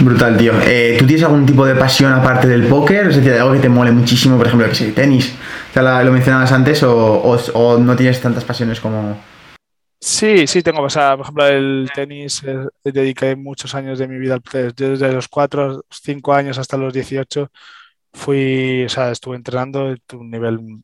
[0.00, 0.52] Brutal, tío.
[0.62, 3.08] Eh, ¿Tú tienes algún tipo de pasión aparte del póker?
[3.08, 5.34] Es decir, algo que te mole muchísimo, por ejemplo, que tenis.
[5.74, 9.18] ¿Lo mencionabas antes o no tienes tantas pasiones como,
[10.02, 14.18] Sí, sí, tengo, o sea, por ejemplo, el tenis eh, dediqué muchos años de mi
[14.18, 17.50] vida al tenis, desde los 4, 5 años hasta los 18
[18.12, 20.82] fui, o sea, estuve entrenando un nivel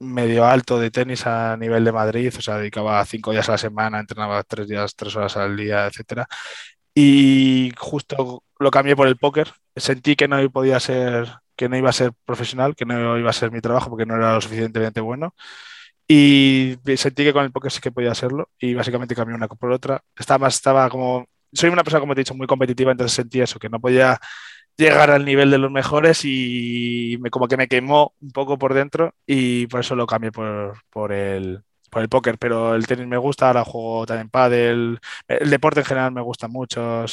[0.00, 3.58] medio alto de tenis a nivel de Madrid, o sea, dedicaba 5 días a la
[3.58, 6.26] semana, entrenaba 3 días, 3 horas al día, etcétera.
[6.94, 11.90] Y justo lo cambié por el póker, sentí que no podía ser, que no iba
[11.90, 15.00] a ser profesional, que no iba a ser mi trabajo porque no era lo suficientemente
[15.00, 15.34] bueno
[16.12, 19.70] y sentí que con el póker sí que podía hacerlo y básicamente cambié una por
[19.70, 20.02] otra.
[20.18, 23.60] Estaba, estaba como, soy una persona, como te he dicho, muy competitiva, entonces sentí eso,
[23.60, 24.18] que no podía
[24.76, 28.74] llegar al nivel de los mejores y me, como que me quemó un poco por
[28.74, 33.06] dentro y por eso lo cambié por, por el, por el póker, pero el tenis
[33.06, 34.98] me gusta, ahora juego también pádel,
[35.28, 37.04] el deporte en general me gusta mucho,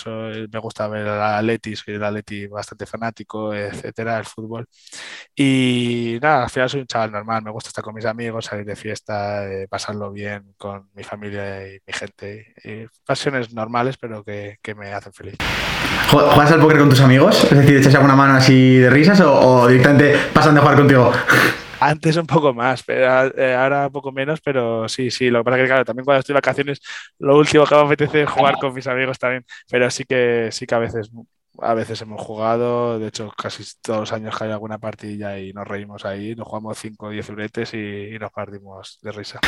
[0.52, 4.68] me gusta ver el Atleti, soy el Atleti bastante fanático, etcétera, el fútbol.
[5.36, 8.66] Y nada, al final soy un chaval normal, me gusta estar con mis amigos, salir
[8.66, 12.54] de fiesta, eh, pasarlo bien con mi familia y mi gente.
[12.64, 15.36] Y pasiones normales, pero que, que, me hacen feliz.
[16.10, 17.44] ¿Juegas al póker con tus amigos?
[17.46, 21.12] Es decir, ¿echas alguna mano así de risas o, o directamente pasan de jugar contigo?
[21.80, 25.30] Antes un poco más, pero eh, ahora un poco menos, pero sí, sí.
[25.30, 26.82] Lo que pasa es que, claro, también cuando estoy de vacaciones,
[27.20, 29.46] lo último que me apetece es jugar con mis amigos también.
[29.70, 31.12] Pero sí que, sí que a veces
[31.62, 35.68] a veces hemos jugado, de hecho casi todos los años hay alguna partida y nos
[35.68, 39.40] reímos ahí, nos jugamos 5 o 10 bretes y, nos partimos de risa.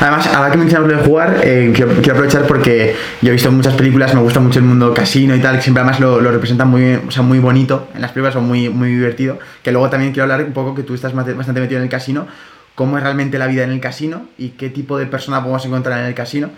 [0.00, 3.74] Además, ahora que mencionas lo de jugar, eh, quiero, aprovechar porque yo he visto muchas
[3.74, 6.68] películas, me gusta mucho el mundo casino y tal, que siempre además lo, lo representan
[6.68, 10.12] muy, o sea, muy bonito en las películas, son muy, muy divertido, que luego también
[10.12, 12.26] quiero hablar un poco que tú estás bastante metido en el casino,
[12.74, 16.00] cómo es realmente la vida en el casino y qué tipo de persona podemos encontrar
[16.00, 16.50] en el casino.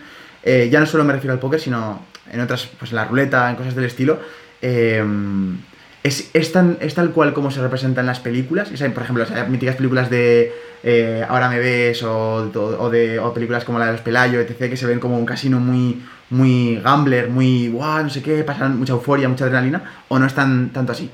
[0.42, 3.51] Eh, ya no solo me refiero al póker, sino en otras, pues en la ruleta,
[3.51, 4.18] en cosas del estilo.
[4.66, 5.59] Em,
[6.03, 8.70] es, es, tan, es tal cual como se representa en las películas.
[8.70, 12.48] por ejemplo, las míticas películas de eh, Ahora me ves o,
[12.90, 16.03] de, películas como la de los Pelayo, etc., que se ven como un casino muy,
[16.31, 20.35] muy gambler, muy, wow, no sé qué, pasan mucha euforia, mucha adrenalina, o no es
[20.35, 21.11] tan, tanto así.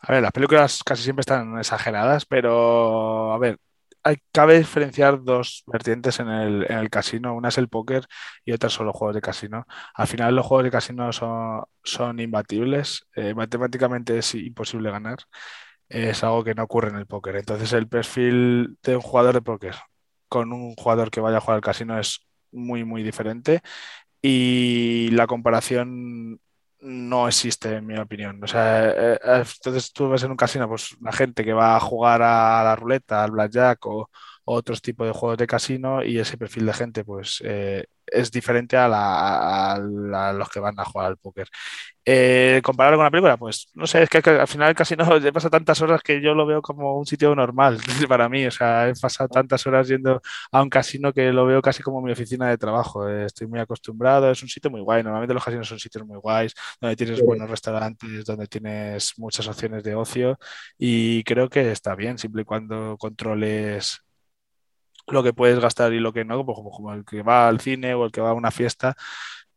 [0.00, 3.58] A ver, las películas casi siempre están exageradas, pero a ver,
[4.32, 7.34] cabe diferenciar dos vertientes en el, en el, casino.
[7.34, 8.06] Una es el póker
[8.44, 9.66] y otra son los juegos de casino.
[9.94, 13.06] Al final los juegos de casino son, son imbatibles.
[13.16, 15.18] Eh, matemáticamente es imposible ganar.
[15.88, 17.36] Es algo que no ocurre en el póker.
[17.36, 19.76] Entonces el perfil de un jugador de póker
[20.28, 23.62] con un jugador que vaya a jugar al casino es muy, muy diferente.
[24.22, 26.40] Y la comparación
[26.82, 28.42] no existe, en mi opinión.
[28.42, 31.76] O sea, eh, eh, entonces tú ves en un casino, pues la gente que va
[31.76, 34.10] a jugar a la ruleta, al blackjack o,
[34.44, 38.76] otros tipos de juegos de casino y ese perfil de gente, pues eh, es diferente
[38.76, 39.78] a,
[40.34, 41.48] los que van a jugar al póker.
[42.04, 45.32] Eh, compararlo con la película, pues no sé, es que, al final casi no he
[45.32, 47.78] pasado tantas horas que yo lo veo como un sitio normal
[48.08, 48.46] para mí.
[48.46, 52.02] O sea, he pasado tantas horas yendo a un casino que lo veo casi como
[52.02, 53.08] mi oficina de trabajo.
[53.08, 55.02] Eh, estoy muy acostumbrado, es un sitio muy guay.
[55.02, 59.84] Normalmente los casinos son sitios muy guays, donde tienes buenos restaurantes, donde tienes muchas opciones
[59.84, 60.38] de ocio
[60.78, 64.02] y creo que está bien, siempre y cuando controles
[65.12, 67.94] lo que puedes gastar y lo que no, pues como, el que va al cine
[67.94, 68.94] o el que va a una fiesta,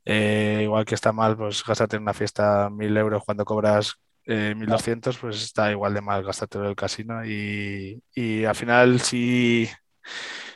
[0.06, 3.96] eh, igual que está mal, pues gastarte en una fiesta mil euros cuando cobras
[4.28, 8.02] 1200, pues está igual de mal gastártelo el casino y,
[8.46, 9.70] al final si,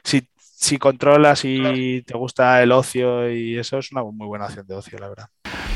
[0.04, 4.66] si, si controlas y te gusta el ocio y eso es una muy buena opción
[4.68, 5.30] de ocio, la verdad.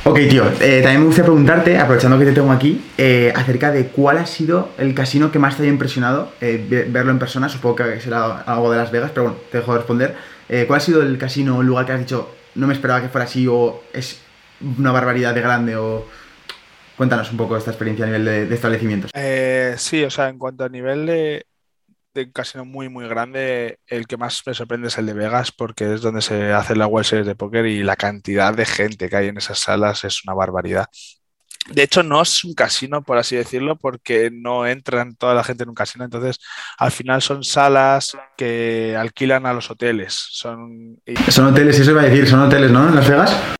[0.06, 3.88] Ok, tío, eh, también me gustaría preguntarte, aprovechando que te tengo aquí, eh, acerca de
[3.88, 7.48] cuál ha sido el casino que más te haya impresionado eh, verlo en persona.
[7.48, 10.16] Supongo que será algo de Las Vegas, pero bueno, te dejo responder.
[10.68, 13.08] ¿Cuál ha sido el casino o el lugar que has dicho, no me esperaba que
[13.08, 14.20] fuera así o es
[14.78, 16.06] una barbaridad de grande o...
[16.98, 19.10] Cuéntanos un poco esta experiencia a nivel de, establecimientos.
[19.78, 21.48] sí, o sea, en cuanto a nivel de,
[22.13, 25.93] de casino muy, muy grande, el que más me sorprende es el de Vegas, porque
[25.93, 29.15] es donde se hace la World Series de póker y la cantidad de gente que
[29.15, 30.88] hay en esas salas es una barbaridad.
[31.69, 35.63] De hecho, no es un casino, por así decirlo, porque no entran toda la gente
[35.63, 36.04] en un casino.
[36.04, 36.38] Entonces,
[36.78, 40.13] al final son salas que alquilan a los hoteles.
[40.13, 40.99] Son,
[41.30, 42.89] son hoteles, eso iba a decir, son hoteles, ¿no?
[42.89, 43.58] En Las Vegas.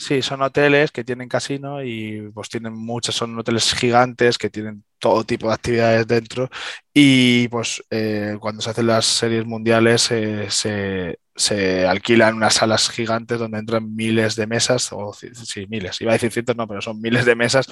[0.00, 4.82] Sí, son hoteles que tienen casino y pues tienen muchos, son hoteles gigantes que tienen
[4.98, 6.48] todo tipo de actividades dentro
[6.94, 12.88] y pues eh, cuando se hacen las series mundiales eh, se, se, alquilan unas salas
[12.88, 16.80] gigantes donde entran miles de mesas, o sí, miles, iba a decir cientos, no, pero
[16.80, 17.66] son miles de mesas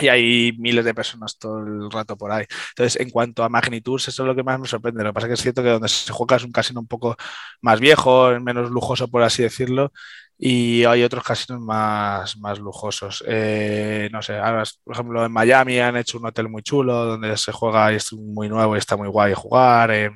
[0.00, 2.44] y hay miles de personas todo el rato por ahí.
[2.70, 5.02] Entonces, en cuanto a magnitud, eso es lo que más me sorprende.
[5.02, 6.86] Lo que pasa es que es cierto que donde se juega es un casino un
[6.86, 7.16] poco
[7.62, 9.92] más viejo, menos lujoso, por así decirlo,
[10.38, 13.24] y hay otros casinos más, más lujosos.
[13.26, 17.36] Eh, no sé, ahora, por ejemplo, en Miami han hecho un hotel muy chulo donde
[17.36, 19.90] se juega y es muy nuevo y está muy guay jugar.
[19.92, 20.10] Eh,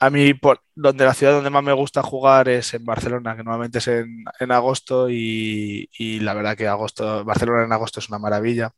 [0.00, 3.42] a mí, por, donde la ciudad donde más me gusta jugar es en Barcelona, que
[3.42, 8.08] normalmente es en, en agosto y, y, la verdad que agosto, Barcelona en agosto es
[8.08, 8.72] una maravilla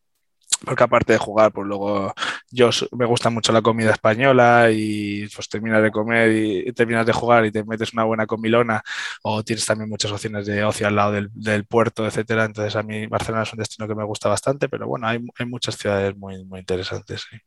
[0.64, 2.14] porque aparte de jugar, pues luego
[2.51, 7.12] yo me gusta mucho la comida española y pues terminas de comer y, terminas de
[7.12, 8.83] jugar y te metes una buena comilona
[9.23, 12.44] o tienes también muchas opciones de ocio al lado del, puerto, etcétera.
[12.44, 15.46] Entonces a mí Barcelona es un destino que me gusta bastante, pero bueno, hay, hay
[15.46, 17.27] muchas ciudades muy, muy interesantes.
[17.31, 17.38] Sí.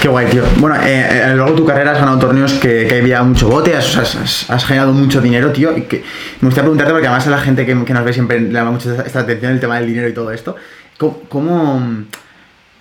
[0.00, 0.44] Qué guay, tío.
[0.58, 3.96] Bueno, eh, largo de tu carrera has ganado torneos que, que había mucho bote, has,
[3.96, 5.76] has, has, generado mucho dinero, tío.
[5.76, 6.04] Y que
[6.40, 8.72] me gustaría preguntarte, porque además a la gente que, que nos ve siempre le llama
[8.72, 10.56] mucho esta atención el tema del dinero y todo esto.
[10.98, 12.06] ¿Cómo,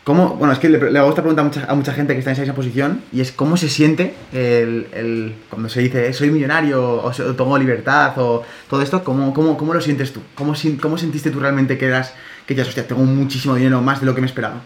[0.03, 2.31] cómo, bueno, es que le, le gusta preguntar a mucha, a mucha, gente que está
[2.31, 6.83] en esa posición y es cómo se siente el, el cuando se dice soy millonario
[6.83, 10.21] o, o, tengo libertad o todo esto, ¿cómo, cómo, cómo lo sientes tú?
[10.33, 12.15] ¿Cómo, ¿Cómo, sentiste tú realmente que eras,
[12.47, 14.61] que ya, hostia, tengo muchísimo dinero, más de lo que me esperaba?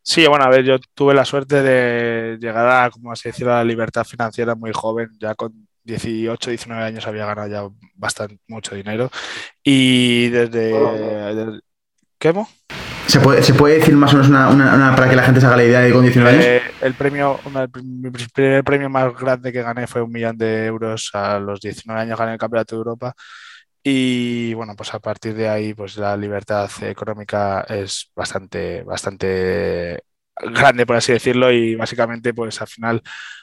[0.00, 3.56] Sí, bueno, a ver, yo tuve la suerte de llegar a, como así decirlo, a
[3.56, 8.74] la libertad financiera muy joven, ya con 18, 19 años había ganado ya bastante, mucho
[8.74, 9.10] dinero
[9.62, 11.60] y desde...
[13.08, 15.46] ¿Se puede, ¿Se puede, decir más o menos una, una, para que la gente se
[15.46, 16.44] haga la idea de con 19 años?
[16.44, 20.66] Eh, el premio, una, mi primer premio más grande que gané fue un millón de
[20.66, 23.14] euros a los 19 años, gané el Campeonato de Europa.
[23.82, 30.04] Y bueno, pues a partir de ahí, pues la libertad económica es bastante, bastante
[30.36, 33.02] grande, por así decirlo, y básicamente, pues al final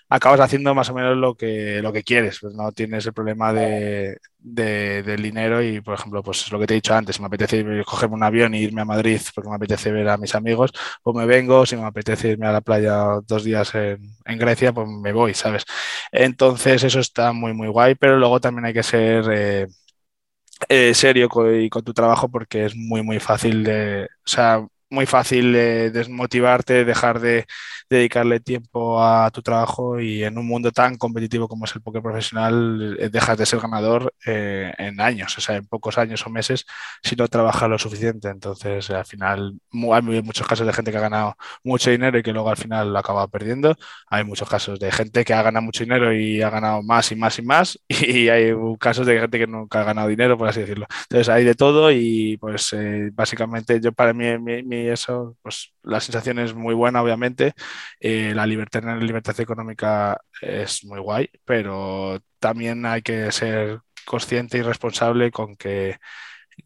[0.10, 3.54] acabas haciendo más o menos lo que, lo que quieres, pues no tienes el problema
[3.54, 7.16] de, de, del dinero y, por ejemplo, pues es lo que te he dicho antes,
[7.16, 10.18] si me apetece cogerme un avión e irme a Madrid porque me apetece ver a
[10.18, 10.72] mis amigos,
[11.04, 14.00] pues me vengo, si me apetece irme a la playa dos días en,
[14.40, 15.66] Grecia, pues me voy, ¿sabes?
[16.12, 19.26] Entonces eso está muy, muy guay, pero luego también hay que ser...
[19.32, 19.68] Eh,
[20.68, 24.66] eh, serio con, y con tu trabajo porque es muy muy fácil de, o sea,
[24.90, 27.46] muy fácil eh, desmotivarte, dejar de
[27.90, 32.02] dedicarle tiempo a tu trabajo y en un mundo tan competitivo como es el póker
[32.02, 36.30] profesional eh, dejas de ser ganador eh, en años, o sea, en pocos años o
[36.30, 36.66] meses
[37.04, 38.30] si no trabajas lo suficiente.
[38.30, 42.32] Entonces, al final, hay muchos casos de gente que ha ganado mucho dinero y que
[42.34, 43.76] luego al final lo acaba perdiendo.
[44.08, 47.16] Hay muchos casos de gente que ha ganado mucho dinero y ha ganado más y
[47.16, 47.80] más y más.
[48.10, 50.88] Y hay casos de gente que nunca ha ganado dinero, por así decirlo.
[51.04, 52.76] Entonces, hay de todo y pues
[53.14, 57.54] básicamente yo para mí, mi eso, pues la sensación es muy buena, obviamente.
[58.00, 64.58] Eh, la libertad, la libertad económica es muy guay, pero también hay que ser consciente
[64.58, 65.98] y responsable con que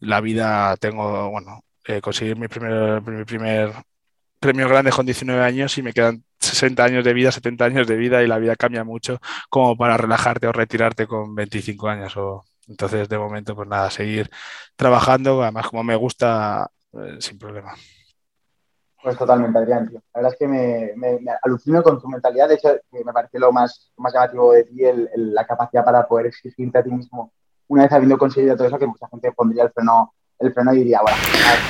[0.00, 3.72] la vida tengo, bueno, eh, conseguir mi primer, mi primer
[4.40, 7.96] premio grande con 19 años y me quedan 60 años de vida, 70 años de
[7.96, 12.16] vida y la vida cambia mucho como para relajarte o retirarte con 25 años.
[12.16, 12.44] O...
[12.68, 14.30] Entonces, de momento, pues nada, seguir
[14.76, 17.74] trabajando, además como me gusta, eh, sin problema.
[19.04, 20.00] Pues totalmente, Adrián, tío.
[20.14, 22.48] La verdad es que me, me, alucino con tu mentalidad.
[22.48, 26.26] De hecho, me parece lo más, más llamativo de ti, el, la capacidad para poder
[26.26, 27.30] exigirte a ti mismo,
[27.68, 30.78] una vez habiendo conseguido todo eso, que mucha gente pondría el freno, el freno y
[30.78, 31.18] diría, bueno.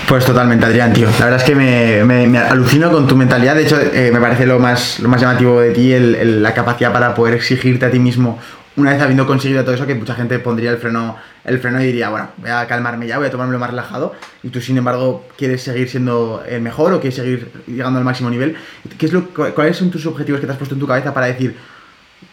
[0.08, 1.08] Pues totalmente, Adrián, tío.
[1.18, 3.56] La verdad es que me, me alucino con tu mentalidad.
[3.56, 6.92] De hecho, eh, me parece lo más, lo más llamativo de ti, el, la capacidad
[6.92, 8.38] para poder exigirte a ti mismo
[8.76, 11.86] una vez habiendo conseguido todo eso, que mucha gente pondría el freno, el freno y
[11.86, 15.26] diría, bueno, voy a calmarme ya, voy a tomármelo más relajado, y tú sin embargo
[15.36, 18.56] quieres seguir siendo el mejor o quieres seguir llegando al máximo nivel.
[18.98, 21.26] ¿Qué es lo, ¿Cuáles son tus objetivos que te has puesto en tu cabeza para
[21.26, 21.54] decir,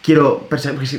[0.01, 0.47] quiero,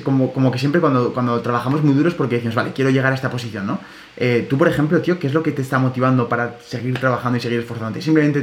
[0.05, 3.15] como, como que siempre cuando, cuando trabajamos muy duros porque decimos, vale, quiero llegar a
[3.15, 3.81] esta posición, ¿no?
[4.17, 7.39] Eh, tú, por ejemplo, tío, ¿qué es lo que te está motivando para seguir trabajando
[7.39, 8.03] y seguir esforzándote?
[8.03, 8.43] ¿Simplemente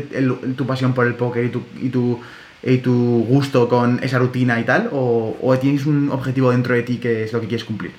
[0.58, 2.20] tu pasión por el póker y tu, y tu,
[2.64, 4.90] y tu gusto con esa rutina y tal?
[4.92, 7.94] O, ¿O, tienes un objetivo dentro de ti que es lo que quieres cumplir?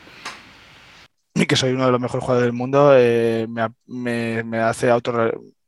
[1.34, 4.90] Y que soy uno de los mejores jugadores del mundo, eh, me, me, me, hace
[4.90, 5.12] auto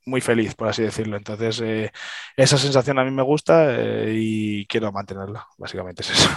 [0.04, 1.16] muy feliz, por así decirlo.
[1.16, 1.90] Entonces, eh,
[2.36, 3.72] esa sensación a mí me gusta
[4.08, 6.28] y quiero mantenerla, básicamente es eso.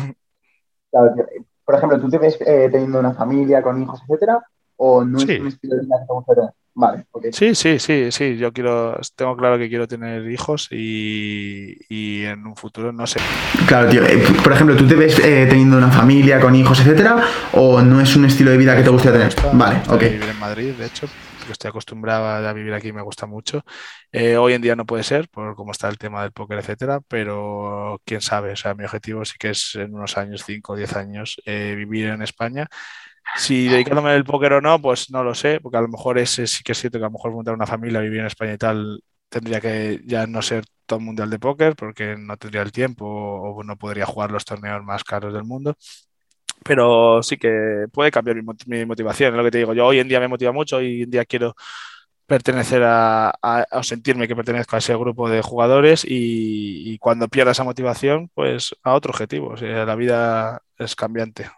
[1.66, 4.46] por ejemplo, ¿tú te ves eh, teniendo una familia con hijos, etcétera?
[4.78, 8.36] ¿O no es un estilo de vida que te gusta Vale, Sí, sí, sí, sí.
[8.38, 13.20] Yo quiero, tengo claro que quiero tener hijos y, y en un futuro no sé.
[13.66, 14.04] Claro, tío.
[14.06, 17.24] Eh, por ejemplo, ¿tú te ves eh, teniendo una familia con hijos, etcétera?
[17.54, 19.34] ¿O no es un estilo de vida que te guste tener?
[19.54, 20.02] Vale, ok.
[20.02, 21.08] Vivir en Madrid, de hecho,
[21.50, 23.64] estoy acostumbrado a vivir aquí, me gusta mucho.
[24.12, 27.00] Eh, hoy en día no puede ser, por cómo está el tema del póker, etcétera,
[27.08, 30.76] pero quién sabe, o sea, mi objetivo sí que es en unos años, 5 o
[30.76, 32.68] 10 años, eh, vivir en España.
[33.38, 36.48] Si dedicándome al póker o no, pues no lo sé, porque a lo mejor ese
[36.48, 38.58] sí que es cierto que a lo mejor montar una familia, vivir en España y
[38.58, 43.06] tal, tendría que ya no ser todo mundial de póker porque no tendría el tiempo
[43.06, 45.76] o no podría jugar los torneos más caros del mundo
[46.66, 49.74] pero sí que puede cambiar mi, motivación, es lo que te digo.
[49.74, 51.56] Yo hoy en día me motiva mucho, hoy en día quiero
[52.28, 53.34] pertenecer a,
[53.84, 58.94] sentirme que pertenezco a ese grupo de jugadores y, cuando pierda esa motivación, pues a
[58.96, 59.50] otro objetivo.
[59.50, 61.50] O la vida es cambiante.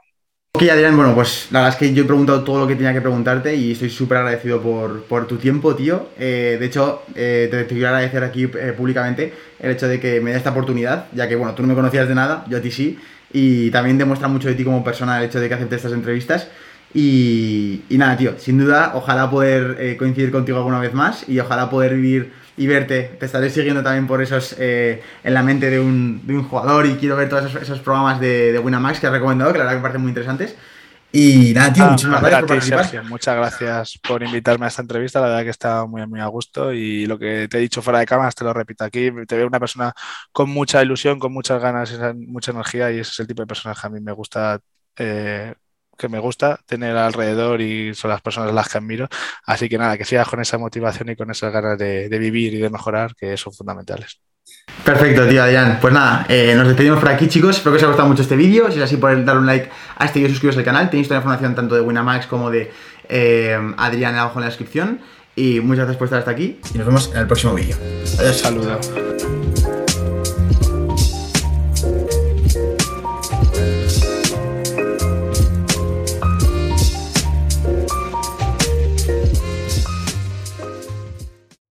[0.58, 2.92] Ok, Adrián, bueno, pues la verdad es que yo he preguntado todo lo que tenía
[2.92, 6.08] que preguntarte y estoy súper agradecido por, por, tu tiempo, tío.
[6.18, 10.32] Eh, de hecho, eh, te, quiero agradecer aquí eh, públicamente el hecho de que me
[10.32, 12.72] dé esta oportunidad, ya que, bueno, tú no me conocías de nada, yo a ti
[12.72, 12.98] sí
[13.32, 16.48] y también demuestra mucho de ti como persona el hecho de que aceptes estas entrevistas.
[16.94, 21.70] Y, nada, tío, sin duda, ojalá poder eh, coincidir contigo alguna vez más y ojalá
[21.70, 23.16] poder vivir y verte.
[23.20, 26.86] Te estaré siguiendo también por esos eh, en la mente de un, de un, jugador
[26.86, 29.76] y quiero ver todos esos, programas de, de Winamax que has recomendado, que la verdad
[29.76, 30.56] que me parecen muy interesantes.
[31.12, 33.04] Y nada, tío, ah, muchas gracias por participar.
[33.06, 35.22] muchas gracias por invitarme a esta entrevista.
[35.22, 36.74] La verdad que está muy, muy a gusto.
[36.74, 39.10] Y lo que te he dicho fuera de cámaras te lo repito aquí.
[39.26, 39.94] Te veo una persona
[40.32, 42.92] con mucha ilusión, con muchas ganas, mucha energía.
[42.92, 44.60] Y ese es el tipo de personas que a mí me gusta.
[44.98, 45.54] Eh,
[45.98, 49.08] que me gusta tener alrededor y son las personas las que admiro.
[49.46, 52.54] Así que nada, que sigas con esa motivación y con esas ganas de, de vivir
[52.54, 54.20] y de mejorar, que son fundamentales.
[54.84, 55.80] Perfecto, tío Adrián.
[55.82, 57.58] Pues nada, eh, nos despedimos por aquí, chicos.
[57.58, 58.72] Espero que os haya gustado mucho este vídeo.
[58.72, 60.90] Si es así, podéis dar un like a este vídeo y suscribiros al canal.
[60.90, 62.72] Tenéis toda la información tanto de Winamax como de
[63.10, 65.02] eh, Adrián abajo en la descripción.
[65.36, 67.78] Y muchas gracias por estar hasta aquí y nos vemos en el próximo vídeo.
[68.20, 68.38] Adiós.
[68.38, 69.47] Saludos.